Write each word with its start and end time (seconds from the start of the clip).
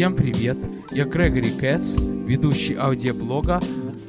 Всем 0.00 0.16
привет! 0.16 0.56
Я 0.92 1.04
Грегори 1.04 1.50
Кэтс, 1.50 1.96
ведущий 1.98 2.74
аудиоблога 2.74 3.60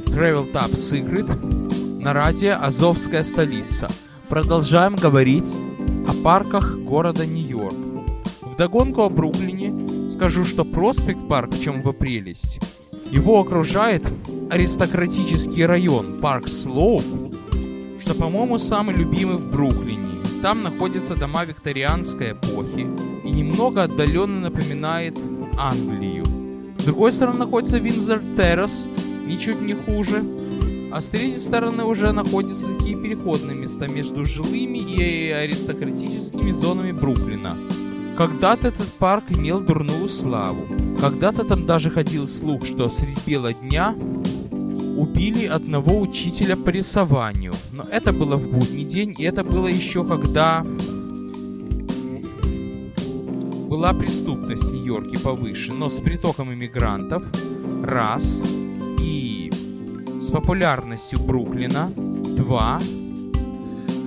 Travel 0.06 0.50
Top 0.54 0.72
Secret 0.72 2.02
на 2.02 2.14
радио 2.14 2.56
«Азовская 2.62 3.26
столица». 3.26 3.90
Продолжаем 4.30 4.96
говорить 4.96 5.54
о 6.08 6.14
парках 6.24 6.78
города 6.78 7.26
Нью-Йорк. 7.26 7.76
Вдогонку 8.54 9.02
о 9.02 9.10
Бруклине 9.10 9.86
скажу, 10.14 10.46
что 10.46 10.64
Prospect 10.64 11.28
Park, 11.28 11.54
в 11.54 11.62
чем 11.62 11.82
его 11.82 11.92
прелесть. 11.92 12.62
Его 13.12 13.42
окружает 13.42 14.06
аристократический 14.50 15.66
район 15.66 16.22
Park 16.22 16.48
Slope, 16.48 17.04
что, 18.00 18.16
по-моему, 18.16 18.60
самый 18.60 18.96
любимый 18.96 19.36
в 19.36 19.52
Бруклине. 19.52 20.22
Там 20.42 20.64
находятся 20.64 21.16
дома 21.16 21.44
викторианской 21.44 22.32
эпохи 22.32 22.88
и 23.26 23.30
немного 23.30 23.84
отдаленно 23.84 24.40
напоминает 24.40 25.18
Англию. 25.58 26.26
С 26.78 26.84
другой 26.84 27.12
стороны 27.12 27.40
находится 27.40 27.78
Винзор 27.78 28.20
Террас, 28.36 28.88
ничуть 29.26 29.62
не 29.62 29.74
хуже. 29.74 30.24
А 30.92 31.00
с 31.02 31.06
третьей 31.06 31.40
стороны 31.40 31.84
уже 31.86 32.12
находятся 32.12 32.66
такие 32.78 33.02
переходные 33.02 33.56
места 33.56 33.88
между 33.88 34.26
жилыми 34.26 34.78
и 34.78 35.30
аристократическими 35.30 36.52
зонами 36.52 36.92
Бруклина. 36.92 37.56
Когда-то 38.18 38.68
этот 38.68 38.92
парк 38.94 39.24
имел 39.30 39.62
дурную 39.62 40.10
славу. 40.10 40.66
Когда-то 41.00 41.46
там 41.46 41.66
даже 41.66 41.90
ходил 41.90 42.28
слух, 42.28 42.66
что 42.66 42.90
средь 42.90 43.26
бела 43.26 43.54
дня 43.54 43.96
убили 44.98 45.46
одного 45.46 46.00
учителя 46.00 46.58
по 46.58 46.70
рисованию. 46.70 47.54
Но 47.72 47.84
это 47.90 48.12
было 48.12 48.36
в 48.36 48.52
будний 48.52 48.84
день, 48.84 49.16
и 49.18 49.24
это 49.24 49.44
было 49.44 49.68
еще 49.68 50.04
когда 50.04 50.64
была 53.72 53.94
преступность 53.94 54.64
в 54.64 54.74
Нью-Йорке 54.74 55.18
повыше, 55.18 55.72
но 55.72 55.90
с 55.90 56.02
притоком 56.02 56.54
иммигрантов, 56.54 57.24
раз, 57.82 58.44
и 59.00 59.50
с 60.22 60.30
популярностью 60.30 61.18
Бруклина, 61.22 61.90
два, 62.36 62.82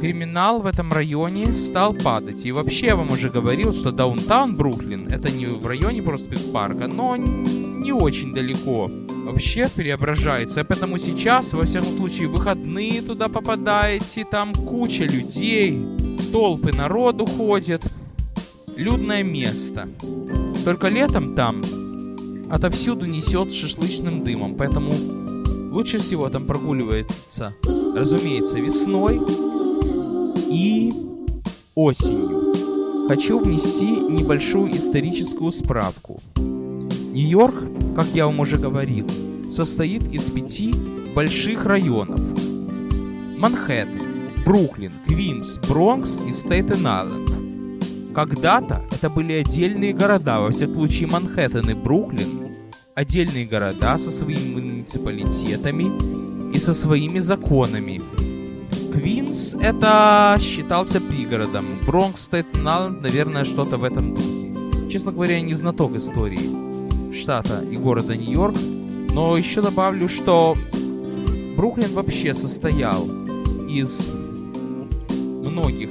криминал 0.03 0.61
в 0.61 0.67
этом 0.67 0.93
районе 0.93 1.47
стал 1.47 1.95
падать. 1.95 2.45
И 2.45 2.53
вообще 2.53 2.89
я 2.89 2.97
вам 2.97 3.11
уже 3.11 3.31
говорил, 3.31 3.73
что 3.73 3.91
даунтаун 3.91 4.55
Бруклин, 4.55 5.09
это 5.09 5.33
не 5.33 5.47
в 5.47 5.67
районе 5.67 6.03
проспект 6.03 6.53
парка, 6.53 6.87
но 6.87 7.17
не 7.17 7.91
очень 7.91 8.35
далеко 8.35 8.91
вообще 9.25 9.67
преображается. 9.75 10.63
Поэтому 10.63 10.99
сейчас, 10.99 11.55
во 11.55 11.65
всяком 11.65 11.97
случае, 11.97 12.29
выходные 12.29 13.01
туда 13.01 13.31
попадаете, 13.31 14.27
там 14.31 14.53
куча 14.53 15.05
людей, 15.05 15.83
толпы 16.33 16.71
народу 16.71 17.25
ходят 17.25 17.83
людное 18.77 19.23
место. 19.23 19.89
Только 20.65 20.89
летом 20.89 21.35
там 21.35 21.63
отовсюду 22.51 23.07
несет 23.07 23.53
шашлычным 23.53 24.25
дымом, 24.25 24.55
поэтому 24.55 24.93
лучше 25.73 25.99
всего 25.99 26.29
там 26.29 26.47
прогуливается, 26.47 27.55
разумеется, 27.97 28.59
весной 28.59 29.21
и 30.51 30.93
осенью. 31.75 33.09
Хочу 33.09 33.39
внести 33.39 33.85
небольшую 33.85 34.73
историческую 34.73 35.53
справку. 35.53 36.21
Нью-Йорк, 36.37 37.55
как 37.95 38.07
я 38.15 38.27
вам 38.27 38.41
уже 38.41 38.57
говорил, 38.57 39.07
состоит 39.51 40.09
из 40.13 40.23
пяти 40.23 40.75
больших 41.15 41.65
районов. 41.65 42.21
Манхэттен, 43.39 44.45
Бруклин, 44.45 44.93
Квинс, 45.07 45.59
Бронкс 45.69 46.17
и 46.27 46.33
Стейтен-Айленд. 46.33 47.34
Когда-то 48.15 48.81
это 48.93 49.11
были 49.11 49.33
отдельные 49.33 49.93
города, 49.93 50.39
во 50.39 50.53
всяком 50.53 50.77
случае 50.77 51.09
Манхэттен 51.09 51.69
и 51.69 51.75
Бруклин, 51.75 52.55
отдельные 52.95 53.45
города 53.45 53.99
со 53.99 54.13
своими 54.13 54.55
муниципалитетами 54.55 56.55
и 56.55 56.59
со 56.61 56.75
своими 56.75 57.19
законами. 57.19 58.01
Квинс 58.93 59.57
это 59.61 60.39
считался 60.41 61.01
пригородом, 61.01 61.81
Бронкс, 61.85 62.29
Стейтен-Айленд, 62.29 63.01
наверное, 63.01 63.45
что-то 63.45 63.79
в 63.79 63.83
этом 63.83 64.15
духе. 64.15 64.93
Честно 64.93 65.11
говоря, 65.11 65.35
я 65.35 65.43
не 65.43 65.55
знаток 65.55 65.97
истории 65.97 67.19
штата 67.21 67.65
и 67.69 67.77
города 67.77 68.17
Нью-Йорк, 68.17 68.55
но 69.13 69.37
еще 69.37 69.61
добавлю, 69.61 70.09
что 70.09 70.57
Бруклин 71.57 71.93
вообще 71.95 72.33
состоял 72.33 73.09
из 73.69 73.91
многих 75.51 75.91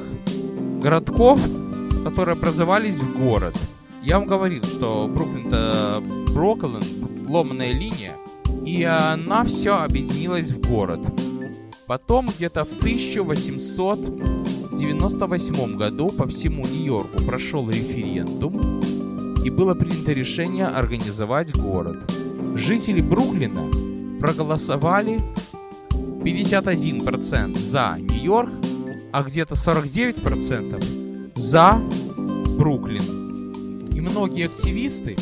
городков, 0.82 1.42
которые 2.04 2.34
образовались 2.34 2.96
в 2.96 3.18
город. 3.18 3.58
Я 4.04 4.20
вам 4.20 4.28
говорил, 4.28 4.62
что 4.64 5.08
Бруклин 5.08 5.48
это 5.48 6.04
Броклин, 6.34 6.84
ломаная 7.28 7.72
линия, 7.72 8.12
и 8.66 8.84
она 8.84 9.46
все 9.46 9.78
объединилась 9.78 10.52
в 10.52 10.60
город. 10.60 11.00
Потом 11.88 12.28
где-то 12.28 12.66
в 12.66 12.80
1898 12.80 15.78
году 15.78 16.10
по 16.10 16.28
всему 16.28 16.66
Нью-Йорку 16.66 17.24
прошел 17.24 17.70
референдум, 17.70 18.82
и 19.46 19.50
было 19.50 19.74
принято 19.74 20.12
решение 20.12 20.68
организовать 20.68 21.56
город. 21.56 22.12
Жители 22.56 23.00
Бруклина 23.02 23.72
проголосовали 24.20 25.22
51% 25.92 27.58
за 27.58 27.96
Нью-Йорк, 28.00 28.52
а 29.12 29.24
где-то 29.24 29.56
49% 29.56 31.03
за 31.36 31.82
Бруклин. 32.58 33.92
И 33.94 34.02
многие 34.02 34.46
активисты 34.46 35.16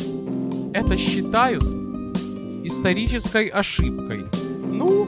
это 0.74 0.96
считают 0.96 1.62
исторической 2.64 3.48
ошибкой. 3.48 4.24
Ну, 4.70 5.06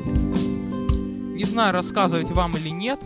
не 1.35 1.45
знаю, 1.45 1.73
рассказывать 1.73 2.31
вам 2.31 2.53
или 2.53 2.69
нет, 2.69 3.01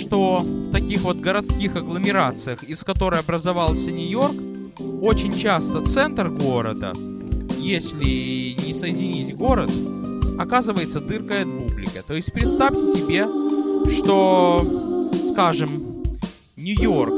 что 0.00 0.40
в 0.40 0.72
таких 0.72 1.02
вот 1.02 1.18
городских 1.18 1.76
агломерациях, 1.76 2.62
из 2.62 2.80
которой 2.84 3.20
образовался 3.20 3.90
Нью-Йорк, 3.90 4.36
очень 5.00 5.32
часто 5.32 5.84
центр 5.86 6.28
города, 6.28 6.92
если 7.58 8.56
не 8.66 8.74
соединить 8.74 9.36
город, 9.36 9.70
оказывается 10.38 11.00
дыркой 11.00 11.42
от 11.42 11.48
бублика. 11.48 12.02
То 12.06 12.14
есть 12.14 12.32
представьте 12.32 12.80
себе, 12.98 13.26
что, 13.94 15.10
скажем, 15.32 15.87
Нью-Йорк 16.60 17.14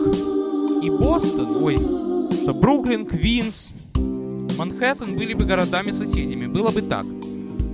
и 0.82 0.90
Бостон, 0.90 1.64
ой, 1.64 1.78
что 1.78 2.52
Бруклин, 2.52 3.06
Квинс, 3.06 3.72
Манхэттен 4.58 5.16
были 5.16 5.32
бы 5.32 5.46
городами-соседями. 5.46 6.46
Было 6.46 6.70
бы 6.70 6.82
так. 6.82 7.06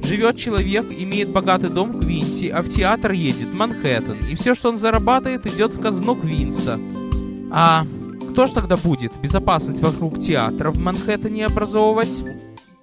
Живет 0.04 0.36
человек, 0.36 0.86
имеет 0.96 1.30
богатый 1.30 1.68
дом 1.68 1.90
в 1.90 2.00
Квинсе, 2.04 2.52
а 2.52 2.62
в 2.62 2.72
театр 2.72 3.10
едет 3.10 3.52
Манхэттен. 3.52 4.28
И 4.30 4.36
все, 4.36 4.54
что 4.54 4.68
он 4.68 4.76
зарабатывает, 4.76 5.44
идет 5.46 5.72
в 5.72 5.80
казну 5.80 6.14
Квинса. 6.14 6.78
А 7.50 7.84
кто 8.30 8.46
ж 8.46 8.50
тогда 8.50 8.76
будет 8.76 9.10
безопасность 9.20 9.82
вокруг 9.82 10.20
театра 10.20 10.70
в 10.70 10.78
Манхэттене 10.78 11.46
образовывать? 11.46 12.22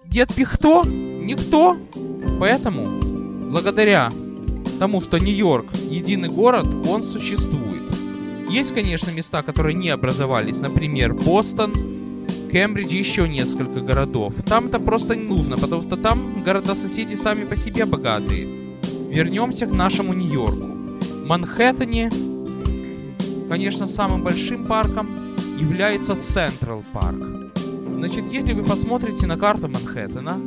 Дед 0.03 0.33
Пихто? 0.33 0.83
Никто. 0.85 1.77
Поэтому, 2.37 2.85
благодаря 3.49 4.11
тому, 4.77 4.99
что 4.99 5.19
Нью-Йорк 5.19 5.67
единый 5.89 6.27
город, 6.27 6.65
он 6.85 7.03
существует. 7.03 7.82
Есть, 8.49 8.73
конечно, 8.73 9.11
места, 9.11 9.41
которые 9.41 9.75
не 9.75 9.89
образовались, 9.89 10.57
например, 10.57 11.13
Бостон, 11.13 11.73
Кембридж 12.51 12.93
и 12.93 12.97
еще 12.97 13.27
несколько 13.27 13.81
городов. 13.81 14.33
Там 14.45 14.67
это 14.67 14.79
просто 14.79 15.15
не 15.15 15.23
нужно, 15.23 15.57
потому 15.57 15.81
что 15.81 15.97
там 15.97 16.43
города-соседи 16.43 17.15
сами 17.15 17.45
по 17.45 17.55
себе 17.55 17.85
богатые. 17.85 18.47
Вернемся 19.09 19.65
к 19.65 19.71
нашему 19.71 20.13
Нью-Йорку. 20.13 20.67
В 21.23 21.25
Манхэттене, 21.25 22.11
конечно, 23.49 23.87
самым 23.87 24.23
большим 24.23 24.67
парком 24.67 25.07
является 25.59 26.15
Central 26.15 26.83
Park. 26.93 27.17
Значит, 27.91 28.25
если 28.31 28.53
вы 28.53 28.63
посмотрите 28.63 29.25
на 29.25 29.37
карту 29.37 29.67
Манхэттена, 29.67 30.37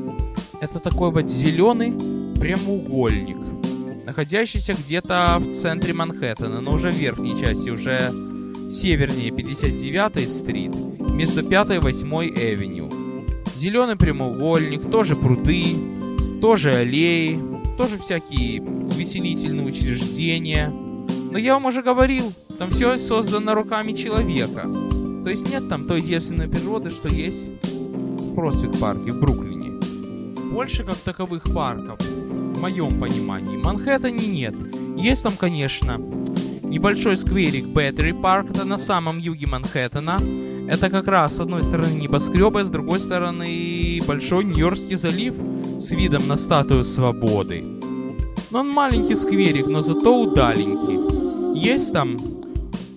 это 0.60 0.78
такой 0.78 1.10
вот 1.10 1.28
зеленый 1.28 1.92
прямоугольник 2.38 3.45
находящийся 4.06 4.72
где-то 4.72 5.38
в 5.40 5.60
центре 5.60 5.92
Манхэттена, 5.92 6.60
но 6.60 6.74
уже 6.74 6.92
в 6.92 6.94
верхней 6.94 7.38
части, 7.40 7.68
уже 7.68 8.12
севернее 8.72 9.30
59-й 9.30 10.26
street, 10.28 10.74
между 11.12 11.42
5 11.42 11.70
и 11.70 11.78
8 11.78 12.06
Avenue. 12.36 12.88
Зеленый 13.56 13.96
прямоугольник, 13.96 14.88
тоже 14.90 15.16
пруды, 15.16 15.74
тоже 16.40 16.70
аллеи, 16.70 17.40
тоже 17.76 17.98
всякие 17.98 18.62
увеселительные 18.62 19.66
учреждения. 19.66 20.68
Но 21.32 21.36
я 21.36 21.54
вам 21.54 21.66
уже 21.66 21.82
говорил, 21.82 22.32
там 22.58 22.70
все 22.70 22.98
создано 22.98 23.54
руками 23.54 23.92
человека. 23.92 24.62
То 25.24 25.30
есть 25.30 25.50
нет 25.50 25.68
там 25.68 25.88
той 25.88 26.00
девственной 26.00 26.46
природы, 26.46 26.90
что 26.90 27.08
есть 27.08 27.48
в 27.64 28.34
Проспект 28.36 28.78
парке 28.78 29.10
в 29.10 29.20
Бруклине. 29.20 29.80
Больше 30.52 30.84
как 30.84 30.94
таковых 30.96 31.42
парков 31.52 31.98
в 32.56 32.62
моем 32.62 32.98
понимании. 32.98 33.56
Манхэттене 33.56 34.26
нет. 34.26 34.54
Есть 34.96 35.22
там, 35.22 35.32
конечно, 35.36 35.98
небольшой 36.62 37.16
скверик 37.16 37.66
Бэттери 37.66 38.12
Парк, 38.12 38.50
это 38.50 38.64
на 38.64 38.78
самом 38.78 39.18
юге 39.18 39.46
Манхэттена. 39.46 40.18
Это 40.68 40.90
как 40.90 41.06
раз 41.06 41.36
с 41.36 41.40
одной 41.40 41.62
стороны 41.62 41.92
небоскребы, 41.92 42.64
с 42.64 42.68
другой 42.68 42.98
стороны 42.98 44.00
большой 44.06 44.44
Нью-Йоркский 44.44 44.96
залив 44.96 45.34
с 45.80 45.90
видом 45.90 46.26
на 46.26 46.36
статую 46.36 46.84
свободы. 46.84 47.62
Но 48.50 48.60
он 48.60 48.68
маленький 48.70 49.14
скверик, 49.14 49.66
но 49.66 49.82
зато 49.82 50.22
удаленький. 50.22 51.60
Есть 51.60 51.92
там 51.92 52.16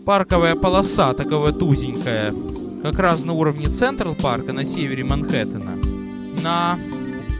парковая 0.06 0.56
полоса, 0.56 1.14
такая 1.14 1.40
вот 1.40 1.62
узенькая, 1.62 2.34
как 2.82 2.98
раз 2.98 3.24
на 3.24 3.34
уровне 3.34 3.68
Централ 3.68 4.16
парка 4.16 4.54
на 4.54 4.66
севере 4.66 5.04
Манхэттена, 5.04 5.78
на 6.44 6.80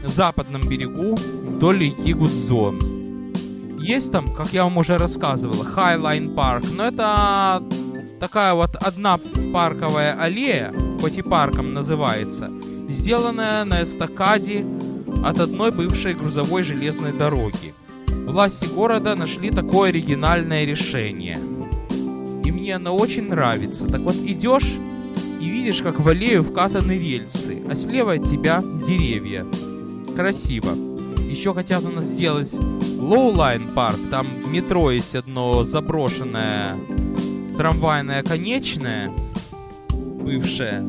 западном 0.08 0.62
берегу 0.62 1.14
вдоль 1.14 1.78
реки 1.78 2.12
Гудзон. 2.12 2.78
Есть 3.78 4.12
там, 4.12 4.30
как 4.34 4.52
я 4.52 4.64
вам 4.64 4.76
уже 4.78 4.98
рассказывал, 4.98 5.62
Highline 5.62 6.34
Парк, 6.34 6.64
но 6.74 6.88
это 6.88 7.62
такая 8.20 8.54
вот 8.54 8.76
одна 8.76 9.18
парковая 9.52 10.20
аллея, 10.20 10.74
хоть 11.00 11.16
и 11.16 11.22
парком 11.22 11.72
называется, 11.72 12.50
сделанная 12.88 13.64
на 13.64 13.82
эстакаде 13.82 14.66
от 15.24 15.40
одной 15.40 15.72
бывшей 15.72 16.14
грузовой 16.14 16.62
железной 16.62 17.12
дороги. 17.12 17.74
Власти 18.06 18.66
города 18.66 19.14
нашли 19.16 19.50
такое 19.50 19.88
оригинальное 19.88 20.64
решение. 20.64 21.38
И 22.44 22.52
мне 22.52 22.76
оно 22.76 22.94
очень 22.96 23.28
нравится. 23.28 23.86
Так 23.86 24.00
вот, 24.02 24.14
идешь 24.16 24.72
и 25.40 25.48
видишь, 25.48 25.82
как 25.82 25.98
в 26.00 26.08
аллею 26.08 26.44
вкатаны 26.44 26.92
рельсы, 26.92 27.62
а 27.68 27.74
слева 27.74 28.12
от 28.12 28.30
тебя 28.30 28.62
деревья. 28.86 29.44
Красиво. 30.20 30.72
Еще 31.30 31.54
хотят 31.54 31.82
у 31.82 31.88
нас 31.88 32.04
сделать 32.04 32.52
Lowline 32.52 33.72
парк. 33.72 33.96
Там 34.10 34.28
метро 34.52 34.90
есть 34.90 35.14
одно 35.14 35.64
заброшенное 35.64 36.76
трамвайная 37.56 38.22
конечная, 38.22 39.10
бывшая, 39.88 40.82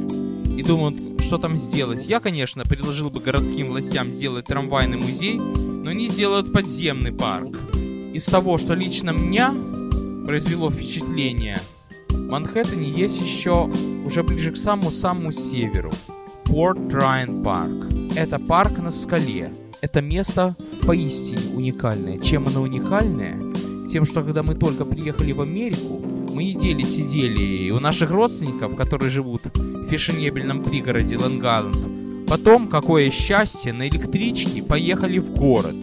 и 0.58 0.62
думают, 0.64 1.22
что 1.22 1.38
там 1.38 1.56
сделать. 1.56 2.06
Я, 2.08 2.20
конечно, 2.20 2.66
предложил 2.66 3.10
бы 3.10 3.22
городским 3.22 3.70
властям 3.70 4.12
сделать 4.12 4.48
трамвайный 4.48 4.98
музей, 4.98 5.38
но 5.38 5.92
они 5.92 6.10
сделают 6.10 6.52
подземный 6.52 7.14
парк. 7.14 7.58
Из 8.14 8.26
того, 8.26 8.58
что 8.58 8.74
лично 8.74 9.12
меня 9.12 9.54
произвело 10.26 10.70
впечатление, 10.70 11.58
в 12.10 12.30
Манхэттене 12.30 12.90
есть 12.90 13.22
еще 13.22 13.72
уже 14.06 14.24
ближе 14.24 14.52
к 14.52 14.58
самому-самому 14.58 15.32
северу. 15.32 15.92
Форт 16.48 16.94
Райан 16.94 17.42
Парк. 17.42 18.01
Это 18.16 18.40
парк 18.40 18.78
на 18.78 18.92
скале. 18.92 19.52
Это 19.82 20.02
место 20.02 20.56
поистине 20.86 21.56
уникальное. 21.56 22.20
Чем 22.20 22.48
оно 22.48 22.62
уникальное? 22.62 23.40
Тем, 23.92 24.06
что 24.06 24.22
когда 24.22 24.44
мы 24.44 24.56
только 24.56 24.86
приехали 24.86 25.32
в 25.32 25.42
Америку, 25.42 26.02
мы 26.34 26.44
недели 26.44 26.84
сидели 26.84 27.72
у 27.72 27.80
наших 27.80 28.10
родственников, 28.12 28.76
которые 28.76 29.10
живут 29.10 29.42
в 29.54 29.88
фешенебельном 29.88 30.64
пригороде 30.64 31.16
Лонг-Айленд. 31.16 32.28
Потом, 32.28 32.68
какое 32.68 33.10
счастье, 33.10 33.74
на 33.74 33.88
электричке 33.88 34.62
поехали 34.62 35.20
в 35.20 35.36
город. 35.36 35.76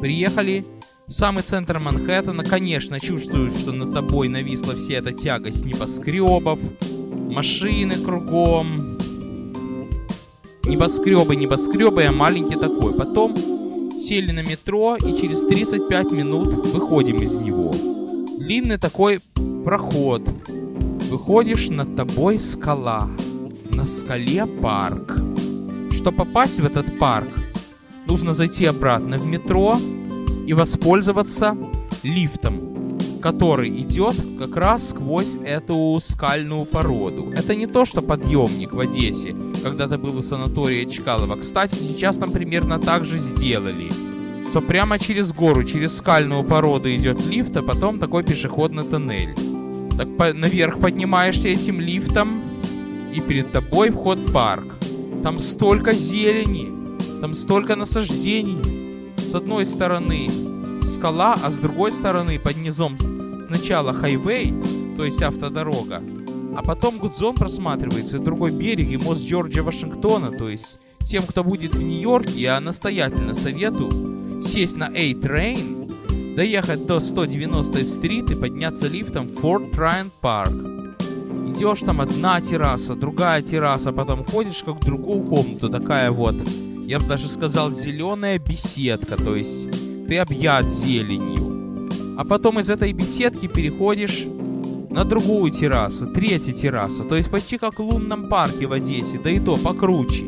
Приехали 0.00 0.64
в 1.06 1.12
самый 1.12 1.42
центр 1.42 1.78
Манхэттена, 1.78 2.44
конечно, 2.44 2.98
чувствуют, 2.98 3.56
что 3.58 3.72
над 3.72 3.92
тобой 3.92 4.28
нависла 4.28 4.74
вся 4.74 4.94
эта 4.94 5.12
тягость 5.12 5.64
небоскребов, 5.64 6.58
машины 7.30 7.94
кругом. 7.96 8.83
Небоскребы, 10.74 11.36
небоскребы, 11.36 12.02
я 12.02 12.10
маленький 12.10 12.56
такой. 12.56 12.94
Потом 12.94 13.36
сели 13.92 14.32
на 14.32 14.42
метро 14.42 14.96
и 14.96 15.20
через 15.20 15.38
35 15.46 16.10
минут 16.10 16.66
выходим 16.66 17.22
из 17.22 17.32
него. 17.32 17.72
Длинный 18.40 18.76
такой 18.76 19.20
проход. 19.64 20.28
Выходишь, 21.08 21.68
над 21.68 21.94
тобой 21.94 22.40
скала. 22.40 23.08
На 23.70 23.84
скале 23.84 24.46
парк. 24.46 25.16
Чтобы 25.92 26.16
попасть 26.16 26.58
в 26.58 26.66
этот 26.66 26.98
парк, 26.98 27.28
нужно 28.08 28.34
зайти 28.34 28.64
обратно 28.64 29.16
в 29.16 29.26
метро 29.28 29.76
и 30.44 30.54
воспользоваться 30.54 31.56
лифтом, 32.02 32.73
который 33.24 33.70
идет 33.70 34.14
как 34.38 34.54
раз 34.54 34.90
сквозь 34.90 35.36
эту 35.46 35.98
скальную 36.02 36.66
породу. 36.66 37.32
Это 37.34 37.54
не 37.54 37.66
то, 37.66 37.86
что 37.86 38.02
подъемник 38.02 38.74
в 38.74 38.80
Одессе, 38.80 39.34
когда 39.62 39.88
ты 39.88 39.96
был 39.96 40.10
в 40.10 40.22
санатории 40.22 40.84
Чкалова. 40.84 41.36
Кстати, 41.36 41.74
сейчас 41.74 42.18
там 42.18 42.30
примерно 42.30 42.78
так 42.78 43.06
же 43.06 43.18
сделали 43.18 43.90
что 44.50 44.60
прямо 44.60 45.00
через 45.00 45.32
гору, 45.32 45.64
через 45.64 45.96
скальную 45.96 46.44
породу 46.44 46.88
идет 46.94 47.26
лифт, 47.26 47.56
а 47.56 47.62
потом 47.62 47.98
такой 47.98 48.22
пешеходный 48.22 48.84
тоннель. 48.84 49.34
Так 49.96 50.16
по 50.16 50.32
наверх 50.32 50.78
поднимаешься 50.78 51.48
этим 51.48 51.80
лифтом, 51.80 52.40
и 53.12 53.20
перед 53.20 53.50
тобой 53.50 53.90
вход 53.90 54.18
в 54.18 54.32
парк. 54.32 54.66
Там 55.24 55.38
столько 55.38 55.90
зелени, 55.90 56.68
там 57.20 57.34
столько 57.34 57.74
насаждений. 57.74 58.58
С 59.16 59.34
одной 59.34 59.66
стороны 59.66 60.28
скала, 60.94 61.34
а 61.42 61.50
с 61.50 61.54
другой 61.54 61.90
стороны 61.90 62.38
под 62.38 62.56
низом 62.58 62.96
сначала 63.54 63.92
хайвей, 63.92 64.52
то 64.96 65.04
есть 65.04 65.22
автодорога, 65.22 66.02
а 66.56 66.62
потом 66.62 66.98
Гудзон 66.98 67.34
просматривается, 67.36 68.18
другой 68.18 68.50
берег, 68.50 68.90
и 68.90 68.96
мост 68.96 69.22
Джорджа 69.22 69.62
Вашингтона, 69.62 70.32
то 70.32 70.48
есть 70.48 70.80
тем, 71.06 71.22
кто 71.22 71.44
будет 71.44 71.74
в 71.74 71.82
Нью-Йорке, 71.82 72.40
я 72.40 72.60
настоятельно 72.60 73.34
советую 73.34 74.44
сесть 74.44 74.76
на 74.76 74.86
A-Train 74.86 76.34
доехать 76.34 76.86
до 76.86 76.98
190 76.98 77.84
стрит 77.84 78.30
и 78.30 78.34
подняться 78.34 78.88
лифтом 78.88 79.28
в 79.28 79.40
Форт 79.40 79.76
Райан 79.76 80.10
Парк. 80.20 80.52
Идешь 81.46 81.80
там 81.80 82.00
одна 82.00 82.40
терраса, 82.40 82.96
другая 82.96 83.40
терраса, 83.42 83.92
потом 83.92 84.24
ходишь 84.24 84.64
как 84.64 84.76
в 84.76 84.84
другую 84.84 85.22
комнату, 85.22 85.68
такая 85.68 86.10
вот, 86.10 86.34
я 86.86 86.98
бы 86.98 87.06
даже 87.06 87.28
сказал, 87.28 87.70
зеленая 87.70 88.38
беседка, 88.38 89.16
то 89.16 89.36
есть 89.36 89.70
ты 90.08 90.18
объят 90.18 90.66
зеленью. 90.66 91.43
А 92.16 92.24
потом 92.24 92.60
из 92.60 92.70
этой 92.70 92.92
беседки 92.92 93.46
переходишь 93.48 94.24
на 94.90 95.04
другую 95.04 95.50
террасу, 95.50 96.06
третья 96.06 96.52
терраса, 96.52 97.02
то 97.02 97.16
есть 97.16 97.28
почти 97.28 97.58
как 97.58 97.80
в 97.80 97.82
лунном 97.82 98.28
парке 98.28 98.66
в 98.66 98.72
Одессе, 98.72 99.18
да 99.22 99.30
и 99.30 99.40
то 99.40 99.56
покруче. 99.56 100.22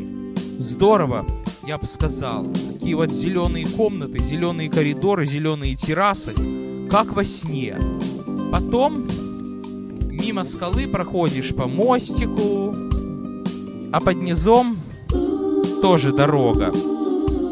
Здорово, 0.59 1.25
я 1.65 1.77
бы 1.77 1.85
сказал. 1.85 2.45
Такие 2.73 2.95
вот 2.95 3.09
зеленые 3.09 3.65
комнаты, 3.65 4.19
зеленые 4.19 4.69
коридоры, 4.69 5.25
зеленые 5.25 5.75
террасы, 5.75 6.33
как 6.89 7.13
во 7.13 7.23
сне. 7.23 7.77
Потом 8.51 9.07
мимо 10.09 10.43
скалы 10.43 10.87
проходишь 10.87 11.55
по 11.55 11.67
мостику, 11.67 12.75
а 13.93 14.01
под 14.01 14.17
низом 14.17 14.77
тоже 15.81 16.11
дорога. 16.11 16.73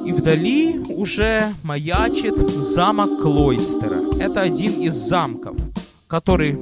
И 0.05 0.11
вдали 0.11 0.79
уже 0.89 1.53
маячит 1.63 2.35
замок 2.35 3.21
Клойстера. 3.21 4.01
Это 4.19 4.41
один 4.41 4.81
из 4.81 4.93
замков, 4.93 5.55
который, 6.07 6.57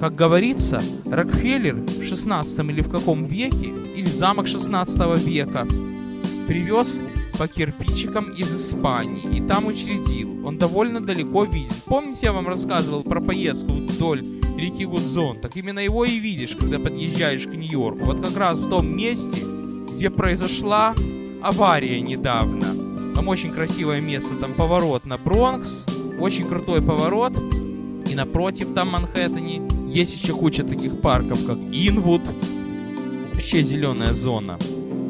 как 0.00 0.16
говорится, 0.16 0.80
Рокфеллер 1.06 1.76
в 1.76 2.04
16 2.04 2.58
или 2.58 2.82
в 2.82 2.90
каком 2.90 3.24
веке, 3.26 3.68
или 3.94 4.06
замок 4.06 4.48
16 4.48 5.24
века 5.24 5.66
привез 6.48 7.00
по 7.38 7.46
кирпичикам 7.46 8.32
из 8.32 8.54
Испании 8.54 9.36
и 9.36 9.40
там 9.40 9.66
учредил. 9.66 10.46
Он 10.46 10.58
довольно 10.58 11.00
далеко 11.00 11.44
виден. 11.44 11.70
Помните, 11.86 12.26
я 12.26 12.32
вам 12.32 12.48
рассказывал 12.48 13.02
про 13.02 13.20
поездку 13.20 13.72
вдоль 13.72 14.24
реки 14.58 14.84
Гудзон? 14.84 15.36
Так 15.40 15.56
именно 15.56 15.78
его 15.78 16.04
и 16.04 16.18
видишь, 16.18 16.56
когда 16.56 16.78
подъезжаешь 16.78 17.46
к 17.46 17.54
Нью-Йорку. 17.54 18.04
Вот 18.04 18.20
как 18.20 18.36
раз 18.36 18.58
в 18.58 18.68
том 18.68 18.96
месте, 18.96 19.42
где 19.94 20.10
произошла 20.10 20.94
авария 21.42 22.00
недавно. 22.00 22.79
Там 23.20 23.28
очень 23.28 23.50
красивое 23.50 24.00
место, 24.00 24.34
там 24.36 24.54
поворот 24.54 25.04
на 25.04 25.18
Бронкс, 25.18 25.84
очень 26.18 26.46
крутой 26.46 26.80
поворот. 26.80 27.34
И 28.10 28.14
напротив 28.14 28.68
там 28.74 28.92
Манхэттене 28.92 29.60
есть 29.88 30.16
еще 30.16 30.32
куча 30.32 30.64
таких 30.64 31.02
парков, 31.02 31.44
как 31.44 31.58
Инвуд. 31.70 32.22
Вообще 33.34 33.62
зеленая 33.62 34.14
зона. 34.14 34.58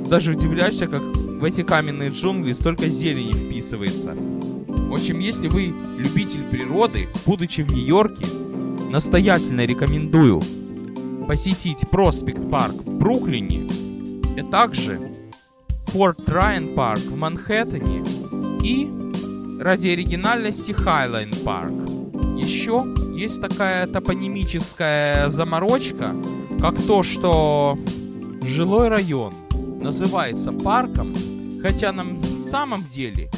Даже 0.08 0.32
удивляешься, 0.32 0.88
как 0.88 1.02
в 1.02 1.44
эти 1.44 1.62
каменные 1.62 2.10
джунгли 2.10 2.52
столько 2.52 2.88
зелени 2.88 3.30
вписывается. 3.30 4.16
В 4.16 4.92
общем, 4.92 5.20
если 5.20 5.46
вы 5.46 5.72
любитель 5.96 6.42
природы, 6.50 7.08
будучи 7.24 7.60
в 7.60 7.70
Нью-Йорке, 7.70 8.26
настоятельно 8.90 9.64
рекомендую 9.64 10.42
посетить 11.28 11.88
Проспект 11.88 12.50
Парк 12.50 12.74
в 12.74 12.90
Бруклине, 12.90 13.70
и 14.36 14.42
также 14.50 15.00
Форт 15.92 16.28
Трайон 16.28 16.74
Парк 16.76 17.00
в 17.00 17.16
Манхэттене 17.16 18.04
и 18.62 18.88
ради 19.60 19.88
оригинальности 19.88 20.70
Хайлайн 20.70 21.32
Парк. 21.44 21.72
Еще 22.38 22.84
есть 23.16 23.40
такая 23.40 23.88
топонимическая 23.88 25.30
заморочка, 25.30 26.14
как 26.60 26.80
то, 26.80 27.02
что 27.02 27.76
жилой 28.42 28.88
район 28.88 29.34
называется 29.80 30.52
парком, 30.52 31.08
Хотя 31.60 31.92
на 31.92 32.06
самом 32.50 32.80
деле 32.94 33.28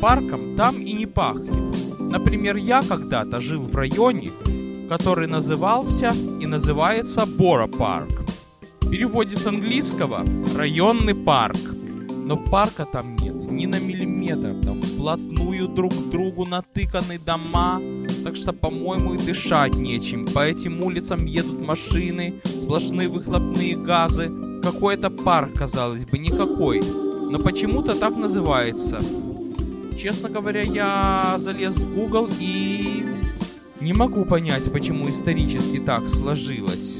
парком 0.00 0.54
там 0.56 0.76
и 0.76 0.92
не 0.92 1.06
пахнет. 1.06 1.54
Например, 1.98 2.56
я 2.56 2.82
когда-то 2.82 3.40
жил 3.40 3.62
в 3.62 3.74
районе, 3.74 4.30
который 4.88 5.26
назывался 5.26 6.12
и 6.40 6.46
называется 6.46 7.26
Бора 7.26 7.66
Парк. 7.66 8.10
переводе 8.90 9.36
с 9.36 9.46
английского 9.46 10.24
районный 10.54 11.14
парк. 11.14 11.56
Но 12.24 12.36
парка 12.36 12.86
там 12.86 13.16
нет 13.16 13.34
ни 13.50 13.66
на 13.66 13.78
миллиметр. 13.78 14.54
Там 14.64 14.80
вплотную 14.80 15.68
друг 15.68 15.92
к 15.92 16.10
другу 16.10 16.46
натыканы 16.46 17.18
дома. 17.18 17.80
Так 18.24 18.36
что, 18.36 18.52
по-моему, 18.52 19.14
и 19.14 19.18
дышать 19.18 19.74
нечем. 19.74 20.26
По 20.26 20.46
этим 20.46 20.82
улицам 20.82 21.26
едут 21.26 21.60
машины, 21.60 22.34
сплошные 22.44 23.08
выхлопные 23.08 23.76
газы. 23.76 24.30
Какой 24.62 24.94
это 24.94 25.10
парк, 25.10 25.54
казалось 25.54 26.04
бы, 26.04 26.18
никакой. 26.18 26.80
Но 27.30 27.38
почему-то 27.38 27.94
так 27.94 28.16
называется. 28.16 29.00
Честно 29.98 30.28
говоря, 30.28 30.62
я 30.62 31.36
залез 31.38 31.74
в 31.74 31.94
Google 31.94 32.28
и 32.40 33.04
не 33.80 33.92
могу 33.92 34.24
понять, 34.24 34.72
почему 34.72 35.08
исторически 35.08 35.78
так 35.78 36.08
сложилось. 36.08 36.98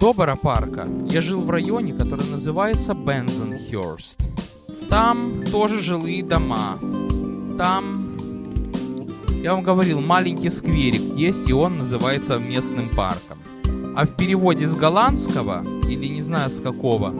До 0.00 0.12
парка 0.12 0.88
я 1.08 1.20
жил 1.20 1.40
в 1.40 1.50
районе, 1.50 1.92
который 1.92 2.28
называется 2.30 2.94
Бензенхерст. 2.94 4.18
Там 4.88 5.44
тоже 5.50 5.80
жилые 5.80 6.22
дома. 6.22 6.78
Там, 7.58 8.16
я 9.42 9.54
вам 9.54 9.62
говорил, 9.62 10.00
маленький 10.00 10.50
скверик 10.50 11.02
есть, 11.16 11.48
и 11.48 11.52
он 11.52 11.78
называется 11.78 12.38
местным 12.38 12.88
парком. 12.90 13.38
А 13.96 14.06
в 14.06 14.16
переводе 14.16 14.68
с 14.68 14.74
голландского, 14.74 15.64
или 15.88 16.06
не 16.06 16.20
знаю 16.20 16.50
с 16.50 16.60
какого, 16.60 17.14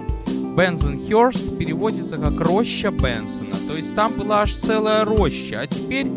Бензенхерст 0.56 1.58
переводится 1.58 2.16
как 2.16 2.40
роща 2.40 2.90
Бенсона. 2.90 3.54
То 3.66 3.76
есть 3.76 3.94
там 3.94 4.12
была 4.12 4.42
аж 4.42 4.54
целая 4.54 5.04
роща, 5.04 5.60
а 5.60 5.66
теперь 5.66 6.10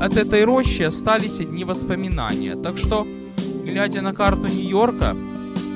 от 0.00 0.16
этой 0.16 0.44
рощи 0.44 0.82
остались 0.82 1.40
одни 1.40 1.64
воспоминания. 1.64 2.56
Так 2.56 2.78
что, 2.78 3.06
глядя 3.64 4.02
на 4.02 4.12
карту 4.12 4.48
Нью-Йорка, 4.48 5.14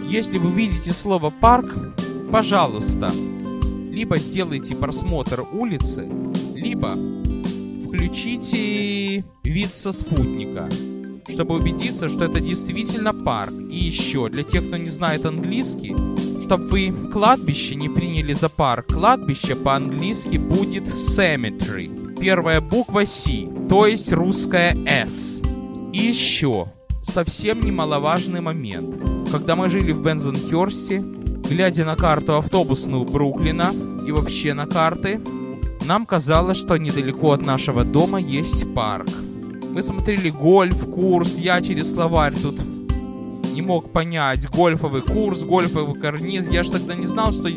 если 0.09 0.39
вы 0.39 0.51
видите 0.51 0.91
слово 0.91 1.31
«парк», 1.31 1.73
пожалуйста, 2.33 3.11
либо 3.91 4.17
сделайте 4.17 4.75
просмотр 4.75 5.45
улицы, 5.53 6.09
либо 6.55 6.95
включите 7.85 9.25
вид 9.43 9.75
со 9.75 9.93
спутника, 9.93 10.69
чтобы 11.29 11.57
убедиться, 11.57 12.09
что 12.09 12.25
это 12.27 12.41
действительно 12.41 13.13
парк. 13.13 13.53
И 13.53 13.79
еще, 13.79 14.29
для 14.29 14.45
тех, 14.45 14.67
кто 14.67 14.77
не 14.77 14.91
знает 14.91 15.27
английский, 15.27 15.95
чтобы 16.45 16.69
вы 16.69 16.93
кладбище 17.13 17.75
не 17.75 17.89
приняли 17.89 18.33
за 18.33 18.49
парк. 18.49 18.87
Кладбище 18.87 19.57
по-английски 19.57 20.37
будет 20.37 20.85
cemetery. 20.85 22.17
Первая 22.19 22.61
буква 22.61 23.05
C, 23.07 23.49
то 23.69 23.87
есть 23.87 24.13
русская 24.13 24.77
S. 24.87 25.41
И 25.93 25.99
еще, 25.99 26.67
совсем 27.03 27.65
немаловажный 27.65 28.41
момент. 28.41 28.97
Когда 29.31 29.57
мы 29.57 29.69
жили 29.71 29.93
в 29.93 30.05
Бензенхерсте, 30.05 31.03
глядя 31.51 31.85
на 31.85 31.97
карту 31.97 32.37
автобусную 32.37 33.05
Бруклина 33.05 33.73
и 34.07 34.13
вообще 34.13 34.55
на 34.55 34.67
карты, 34.67 35.21
нам 35.85 36.07
казалось, 36.07 36.57
что 36.57 36.77
недалеко 36.77 37.33
от 37.33 37.43
нашего 37.43 37.85
дома 37.85 38.21
есть 38.21 38.73
парк. 38.73 39.09
Мы 39.75 39.83
смотрели 39.83 40.31
гольф, 40.31 40.79
курс, 40.87 41.35
я 41.37 41.61
через 41.61 41.93
словарь 41.93 42.35
тут 42.41 42.57
не 43.53 43.63
мог 43.63 43.91
понять. 43.91 44.49
Гольфовый 44.49 45.03
курс, 45.03 45.43
гольфовый 45.43 46.01
карниз. 46.01 46.47
Я 46.49 46.63
же 46.63 46.71
тогда 46.71 46.95
не 46.95 47.07
знал, 47.07 47.33
что 47.33 47.49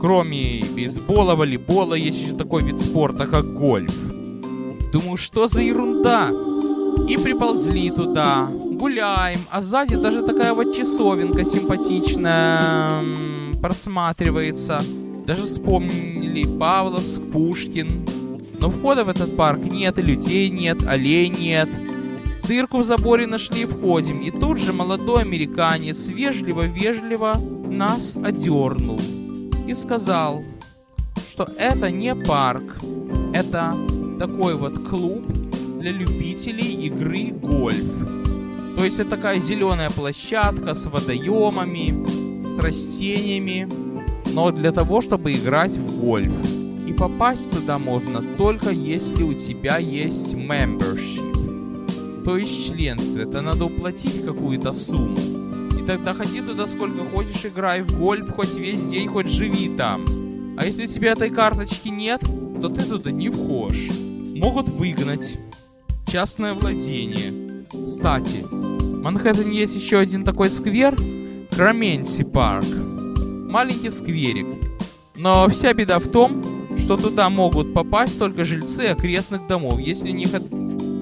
кроме 0.00 0.60
бейсбола, 0.74 1.36
волейбола 1.36 1.94
есть 1.94 2.18
еще 2.18 2.34
такой 2.34 2.64
вид 2.64 2.80
спорта, 2.80 3.28
как 3.28 3.44
гольф. 3.44 3.94
Думаю, 4.92 5.16
что 5.16 5.46
за 5.46 5.60
ерунда? 5.60 6.30
И 7.08 7.16
приползли 7.16 7.90
туда, 7.90 8.48
гуляем, 8.82 9.38
а 9.52 9.62
сзади 9.62 9.94
даже 9.94 10.24
такая 10.24 10.54
вот 10.54 10.74
часовенка 10.76 11.44
симпатичная 11.44 13.00
просматривается. 13.60 14.82
Даже 15.24 15.44
вспомнили 15.44 16.58
Павловск, 16.58 17.22
Пушкин. 17.32 18.04
Но 18.58 18.70
входа 18.70 19.04
в 19.04 19.08
этот 19.08 19.36
парк 19.36 19.60
нет, 19.60 19.98
и 19.98 20.02
людей 20.02 20.50
нет, 20.50 20.84
аллей 20.84 21.28
нет. 21.28 21.68
Дырку 22.48 22.78
в 22.78 22.84
заборе 22.84 23.28
нашли 23.28 23.62
и 23.62 23.66
входим. 23.66 24.18
И 24.20 24.32
тут 24.32 24.58
же 24.58 24.72
молодой 24.72 25.22
американец 25.22 26.06
вежливо-вежливо 26.06 27.34
нас 27.70 28.16
одернул. 28.16 29.00
И 29.68 29.74
сказал, 29.76 30.42
что 31.30 31.46
это 31.56 31.88
не 31.88 32.16
парк. 32.16 32.64
Это 33.32 33.76
такой 34.18 34.56
вот 34.56 34.88
клуб 34.88 35.22
для 35.78 35.92
любителей 35.92 36.86
игры 36.86 37.26
гольф. 37.30 38.21
То 38.76 38.84
есть 38.84 38.98
это 38.98 39.10
такая 39.10 39.38
зеленая 39.38 39.90
площадка 39.90 40.74
с 40.74 40.86
водоемами, 40.86 42.54
с 42.56 42.58
растениями, 42.58 43.68
но 44.32 44.50
для 44.50 44.72
того, 44.72 45.00
чтобы 45.00 45.32
играть 45.32 45.72
в 45.72 46.00
гольф. 46.00 46.32
И 46.86 46.92
попасть 46.92 47.50
туда 47.50 47.78
можно 47.78 48.22
только 48.36 48.70
если 48.70 49.22
у 49.22 49.34
тебя 49.34 49.78
есть 49.78 50.34
membership 50.34 51.22
то 52.24 52.36
есть 52.36 52.66
членство. 52.66 53.20
Это 53.20 53.42
надо 53.42 53.64
уплатить 53.64 54.24
какую-то 54.24 54.72
сумму. 54.72 55.18
И 55.78 55.86
тогда 55.86 56.14
ходи 56.14 56.40
туда 56.40 56.66
сколько 56.66 57.04
хочешь, 57.04 57.44
играй 57.44 57.82
в 57.82 57.98
гольф, 57.98 58.30
хоть 58.34 58.54
весь 58.54 58.82
день, 58.88 59.08
хоть 59.08 59.28
живи 59.28 59.76
там. 59.76 60.04
А 60.56 60.64
если 60.64 60.86
у 60.86 60.88
тебя 60.88 61.12
этой 61.12 61.30
карточки 61.30 61.88
нет, 61.88 62.20
то 62.20 62.68
ты 62.68 62.82
туда 62.82 63.10
не 63.10 63.30
вхож. 63.30 63.76
Могут 64.36 64.68
выгнать. 64.68 65.38
Частное 66.06 66.52
владение. 66.52 67.64
Кстати, 67.70 68.44
в 69.02 69.04
Манхэттене 69.04 69.58
есть 69.58 69.74
еще 69.74 69.98
один 69.98 70.22
такой 70.24 70.48
сквер. 70.48 70.94
Краменси 71.50 72.22
парк. 72.22 72.64
Маленький 73.50 73.90
скверик. 73.90 74.46
Но 75.16 75.48
вся 75.48 75.74
беда 75.74 75.98
в 75.98 76.06
том, 76.06 76.44
что 76.78 76.96
туда 76.96 77.28
могут 77.28 77.74
попасть 77.74 78.16
только 78.16 78.44
жильцы 78.44 78.86
окрестных 78.86 79.48
домов, 79.48 79.80
если 79.80 80.08
у 80.10 80.14
них 80.14 80.28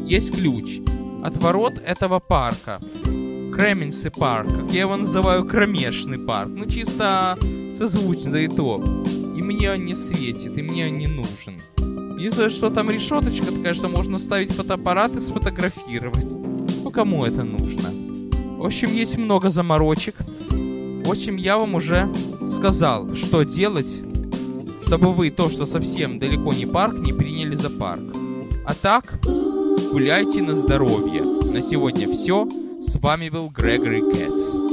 есть 0.07 0.35
ключ 0.35 0.81
от 1.23 1.37
ворот 1.43 1.75
этого 1.85 2.21
парка. 2.21 2.81
Кременси 3.05 4.09
парк, 4.09 4.49
как 4.49 4.73
я 4.73 4.81
его 4.81 4.97
называю, 4.97 5.45
кромешный 5.45 6.19
парк. 6.19 6.49
Ну, 6.49 6.65
чисто 6.65 7.37
созвучно, 7.77 8.33
да 8.33 8.41
и 8.41 8.49
то. 8.49 8.83
И 9.37 9.43
мне 9.43 9.73
он 9.73 9.85
не 9.85 9.95
светит, 9.95 10.57
и 10.57 10.63
мне 10.63 10.87
он 10.87 10.97
не 10.97 11.07
нужен. 11.07 11.61
Единственное, 12.17 12.49
что 12.49 12.71
там 12.71 12.91
решеточка 12.91 13.53
такая, 13.53 13.75
что 13.75 13.91
можно 13.91 14.19
ставить 14.19 14.53
фотоаппарат 14.53 15.15
и 15.17 15.21
сфотографировать. 15.21 16.25
Ну, 16.83 16.91
кому 16.91 17.25
это 17.25 17.45
нужно? 17.45 17.80
В 18.61 18.67
общем, 18.67 18.93
есть 18.93 19.17
много 19.17 19.51
заморочек. 19.51 20.15
В 20.51 21.11
общем, 21.11 21.37
я 21.37 21.59
вам 21.59 21.75
уже 21.75 22.09
сказал, 22.57 23.15
что 23.17 23.43
делать, 23.43 24.03
чтобы 24.87 25.13
вы 25.13 25.31
то, 25.31 25.49
что 25.49 25.67
совсем 25.67 26.19
далеко 26.19 26.53
не 26.53 26.67
парк, 26.67 26.95
не 26.95 27.13
приняли 27.13 27.57
за 27.57 27.71
парк. 27.71 28.03
А 28.67 28.75
так, 28.75 29.19
Гуляйте 29.93 30.41
на 30.41 30.55
здоровье. 30.55 31.23
На 31.23 31.63
сегодня 31.63 32.07
все. 32.15 32.47
С 32.87 32.95
вами 33.01 33.29
был 33.29 33.49
Грегори 33.49 34.01
Кэтс. 34.01 34.70